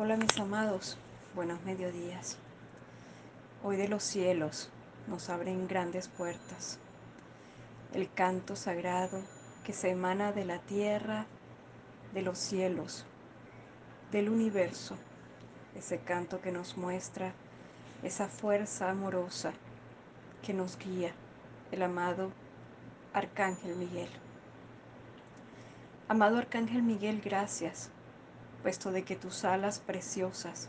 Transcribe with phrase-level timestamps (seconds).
[0.00, 0.96] Hola mis amados,
[1.34, 2.38] buenos mediodías.
[3.64, 4.70] Hoy de los cielos
[5.08, 6.78] nos abren grandes puertas.
[7.92, 9.20] El canto sagrado
[9.64, 11.26] que se emana de la tierra,
[12.14, 13.06] de los cielos,
[14.12, 14.94] del universo.
[15.74, 17.32] Ese canto que nos muestra
[18.04, 19.52] esa fuerza amorosa
[20.42, 21.10] que nos guía,
[21.72, 22.30] el amado
[23.12, 24.10] Arcángel Miguel.
[26.06, 27.90] Amado Arcángel Miguel, gracias
[28.68, 30.68] puesto de que tus alas preciosas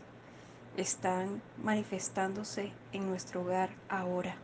[0.74, 4.36] están manifestándose en nuestro hogar ahora.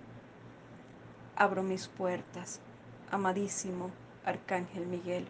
[1.36, 2.60] Abro mis puertas,
[3.10, 3.92] amadísimo
[4.26, 5.26] Arcángel Miguel,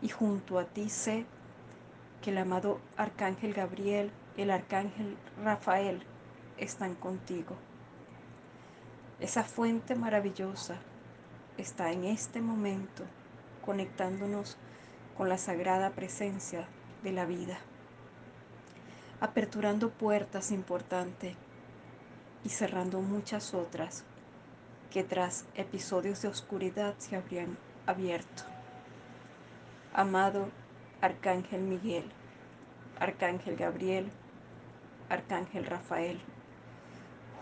[0.00, 1.26] y junto a ti sé
[2.22, 6.04] que el amado Arcángel Gabriel, el Arcángel Rafael
[6.56, 7.56] están contigo.
[9.18, 10.76] Esa fuente maravillosa
[11.58, 13.02] está en este momento
[13.64, 14.56] conectándonos
[15.16, 16.68] con la sagrada presencia
[17.04, 17.58] de la vida,
[19.20, 21.36] aperturando puertas importantes
[22.42, 24.04] y cerrando muchas otras
[24.90, 28.44] que tras episodios de oscuridad se habrían abierto.
[29.92, 30.48] Amado
[31.00, 32.04] Arcángel Miguel,
[32.98, 34.10] Arcángel Gabriel,
[35.08, 36.18] Arcángel Rafael,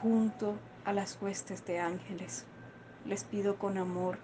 [0.03, 2.45] junto a las huestes de ángeles,
[3.07, 4.19] les pido con amor,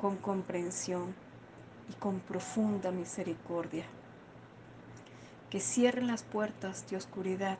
[0.00, 1.14] con comprensión,
[1.88, 3.84] y con profunda misericordia.
[5.50, 7.58] Que cierren las puertas de oscuridad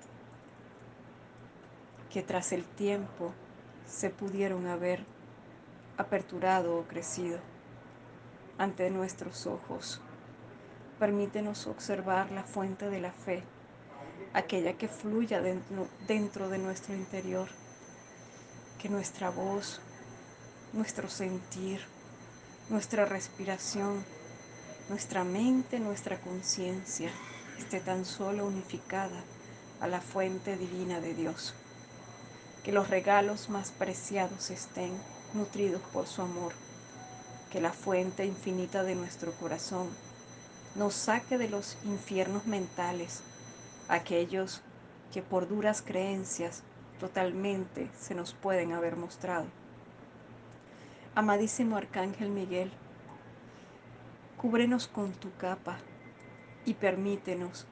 [2.10, 3.32] que tras el tiempo
[3.86, 5.04] se pudieron haber
[5.96, 7.38] aperturado o crecido
[8.58, 10.00] ante nuestros ojos.
[10.98, 13.42] Permítenos observar la fuente de la fe,
[14.34, 17.48] aquella que fluya dentro, dentro de nuestro interior,
[18.78, 19.80] que nuestra voz,
[20.72, 21.80] nuestro sentir,
[22.72, 24.02] nuestra respiración,
[24.88, 27.10] nuestra mente, nuestra conciencia
[27.58, 29.22] esté tan solo unificada
[29.82, 31.52] a la fuente divina de Dios.
[32.64, 34.90] Que los regalos más preciados estén
[35.34, 36.54] nutridos por su amor.
[37.50, 39.90] Que la fuente infinita de nuestro corazón
[40.74, 43.20] nos saque de los infiernos mentales,
[43.88, 44.62] aquellos
[45.12, 46.62] que por duras creencias
[46.98, 49.44] totalmente se nos pueden haber mostrado
[51.14, 52.70] Amadísimo Arcángel Miguel,
[54.38, 55.76] cúbrenos con tu capa
[56.64, 57.66] y permítenos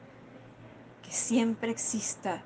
[1.03, 2.43] que siempre exista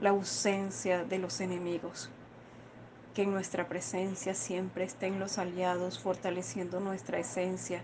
[0.00, 2.10] la ausencia de los enemigos,
[3.12, 7.82] que en nuestra presencia siempre estén los aliados fortaleciendo nuestra esencia.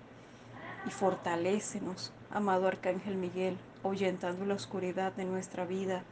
[0.86, 6.04] Y fortalécenos, amado Arcángel Miguel, ahuyentando la oscuridad de nuestra vida,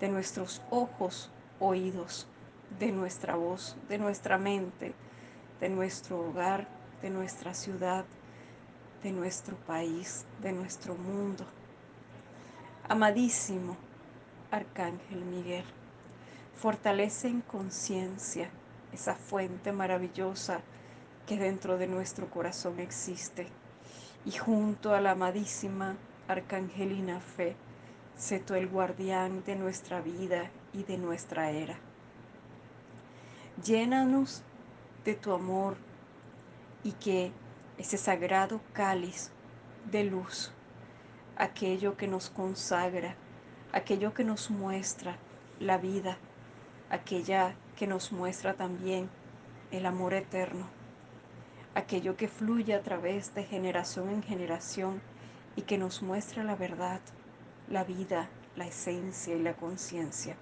[0.00, 2.26] de nuestros ojos, oídos,
[2.80, 4.94] de nuestra voz, de nuestra mente,
[5.60, 6.68] de nuestro hogar,
[7.02, 8.04] de nuestra ciudad,
[9.02, 11.44] de nuestro país, de nuestro mundo.
[12.88, 13.76] Amadísimo
[14.50, 15.64] Arcángel Miguel,
[16.56, 18.48] fortalece en conciencia
[18.92, 20.60] esa fuente maravillosa
[21.26, 23.48] que dentro de nuestro corazón existe
[24.24, 25.96] y junto a la amadísima
[26.26, 27.56] Arcangelina Fe,
[28.16, 31.76] sé tú el guardián de nuestra vida y de nuestra era.
[33.64, 34.42] Llénanos
[35.08, 35.78] de tu amor
[36.84, 37.32] y que
[37.78, 39.30] ese sagrado cáliz
[39.90, 40.52] de luz,
[41.38, 43.14] aquello que nos consagra,
[43.72, 45.16] aquello que nos muestra
[45.60, 46.18] la vida,
[46.90, 49.08] aquella que nos muestra también
[49.70, 50.68] el amor eterno,
[51.74, 55.00] aquello que fluye a través de generación en generación
[55.56, 57.00] y que nos muestra la verdad,
[57.66, 60.36] la vida, la esencia y la conciencia.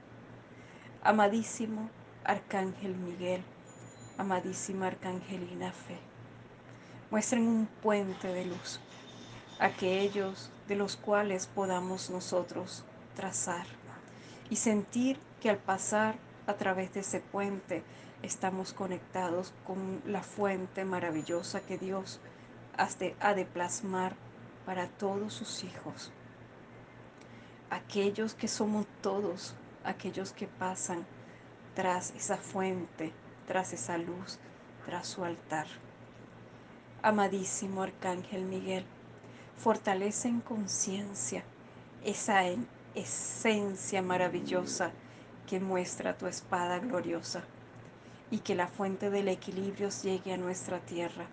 [1.04, 1.88] Amadísimo
[2.24, 3.44] Arcángel Miguel,
[4.18, 5.98] amadísima Arcangelina Fe.
[7.10, 8.80] Muestren un puente de luz,
[9.58, 12.84] aquellos de los cuales podamos nosotros
[13.14, 13.66] trazar
[14.50, 16.16] y sentir que al pasar
[16.46, 17.82] a través de ese puente
[18.22, 22.20] estamos conectados con la fuente maravillosa que Dios
[22.76, 24.16] ha de plasmar
[24.64, 26.12] para todos sus hijos.
[27.70, 29.54] Aquellos que somos todos,
[29.84, 31.06] aquellos que pasan
[31.74, 33.12] tras esa fuente
[33.46, 34.38] tras esa luz,
[34.84, 35.66] tras su altar.
[37.02, 38.84] Amadísimo Arcángel Miguel,
[39.56, 41.44] fortalece en conciencia
[42.04, 42.42] esa
[42.94, 44.90] esencia maravillosa
[45.46, 47.44] que muestra tu espada gloriosa
[48.30, 51.26] y que la fuente del equilibrio llegue a nuestra tierra,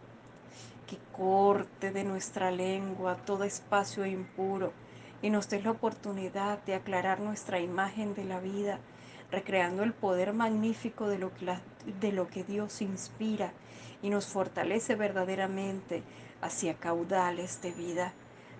[0.88, 4.72] que corte de nuestra lengua todo espacio impuro
[5.22, 8.80] y nos dé la oportunidad de aclarar nuestra imagen de la vida
[9.34, 11.52] recreando el poder magnífico de lo, que
[12.00, 13.52] de lo que Dios inspira
[14.04, 16.04] y nos fortalece verdaderamente
[16.40, 18.14] hacia caudales de vida,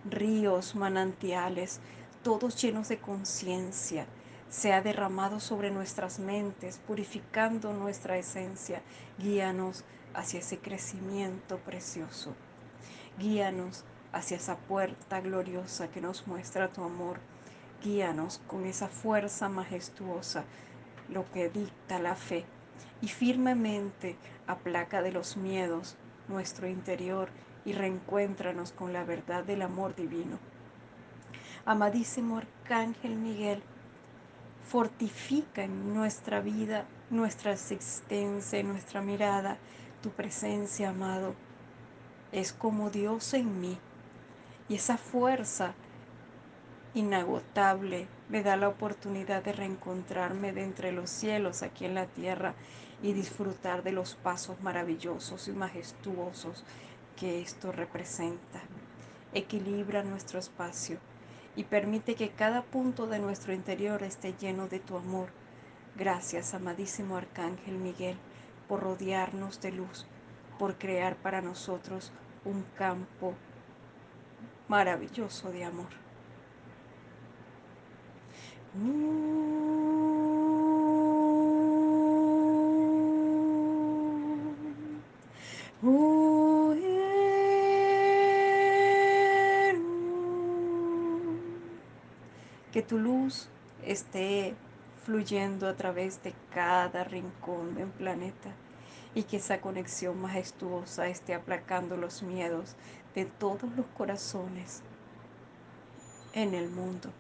[0.10, 1.80] ríos, manantiales,
[2.24, 4.08] todos llenos de conciencia,
[4.50, 8.82] sea derramado sobre nuestras mentes, purificando nuestra esencia.
[9.20, 9.84] Guíanos
[10.16, 12.34] hacia ese crecimiento precioso.
[13.20, 17.20] Guíanos hacia esa puerta gloriosa que nos muestra tu amor.
[17.84, 20.46] Guíanos con esa fuerza majestuosa,
[21.10, 22.46] lo que dicta la fe.
[23.02, 24.16] Y firmemente
[24.48, 25.98] aplaca de los miedos
[26.30, 27.30] nuestro interior
[27.66, 30.40] y reencuéntranos con la verdad del amor divino.
[31.66, 33.62] Amadísimo Arcángel Miguel,
[34.68, 39.58] fortifica en nuestra vida, nuestra existencia, nuestra mirada,
[40.02, 41.36] tu presencia, amado.
[42.32, 43.78] Es como Dios en mí.
[44.70, 45.74] Y esa fuerza
[46.96, 52.54] inagotable me da la oportunidad de reencontrarme de entre los cielos aquí en la tierra
[53.02, 56.64] y disfrutar de los pasos maravillosos y majestuosos
[57.16, 58.62] que esto representa.
[59.34, 61.00] Equilibra nuestro espacio
[61.56, 65.30] y permite que cada punto de nuestro interior esté lleno de tu amor.
[65.96, 68.18] Gracias, amadísimo Arcángel Miguel,
[68.68, 70.06] por rodearnos de luz,
[70.60, 72.12] por crear para nosotros
[72.46, 73.34] un campo
[74.68, 76.03] maravilloso de amor.
[78.74, 78.80] Que
[92.82, 93.48] tu luz
[93.86, 94.56] esté
[95.04, 98.50] fluyendo a través de cada rincón del planeta
[99.14, 102.76] y que esa conexión majestuosa esté aplacando los miedos
[103.14, 104.82] de todos los corazones
[106.34, 107.12] en el mundo.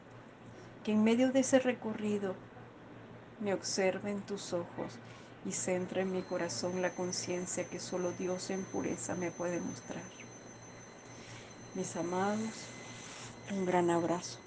[0.83, 2.35] Que en medio de ese recorrido
[3.39, 4.93] me observen tus ojos
[5.45, 10.03] y centre en mi corazón la conciencia que solo Dios en pureza me puede mostrar.
[11.75, 12.67] Mis amados,
[13.51, 14.42] un gran abrazo.